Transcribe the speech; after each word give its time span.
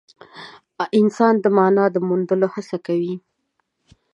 انسان 0.99 1.33
د 1.43 1.45
مانا 1.57 1.85
د 1.91 1.97
موندلو 2.07 2.47
هڅه 2.53 2.77
کوي. 2.85 3.15